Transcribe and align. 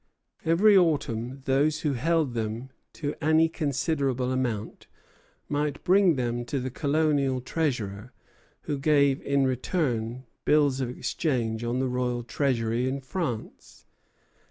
Every 0.43 0.75
autumn 0.75 1.43
those 1.45 1.81
who 1.81 1.93
held 1.93 2.33
them 2.33 2.71
to 2.93 3.13
any 3.23 3.47
considerable 3.47 4.31
amount 4.31 4.87
might 5.47 5.83
bring 5.83 6.15
them 6.15 6.43
to 6.45 6.59
the 6.59 6.71
colonial 6.71 7.39
treasurer, 7.39 8.11
who 8.61 8.79
gave 8.79 9.21
in 9.21 9.45
return 9.45 10.25
bills 10.43 10.81
of 10.81 10.89
exchange 10.89 11.63
on 11.63 11.77
the 11.77 11.87
royal 11.87 12.23
treasury 12.23 12.89
in 12.89 12.99
France. 12.99 13.85